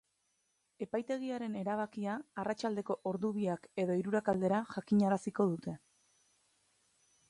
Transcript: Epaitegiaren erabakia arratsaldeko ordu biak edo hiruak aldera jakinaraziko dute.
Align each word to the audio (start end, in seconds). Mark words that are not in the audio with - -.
Epaitegiaren 0.85 1.57
erabakia 1.59 2.15
arratsaldeko 2.45 2.97
ordu 3.13 3.33
biak 3.39 3.71
edo 3.85 4.01
hiruak 4.01 4.35
aldera 4.35 4.67
jakinaraziko 4.77 5.51
dute. 5.55 5.81